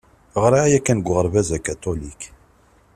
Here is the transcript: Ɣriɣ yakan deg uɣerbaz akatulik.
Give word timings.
Ɣriɣ 0.43 0.65
yakan 0.69 0.99
deg 0.99 1.07
uɣerbaz 1.11 1.49
akatulik. 1.57 2.21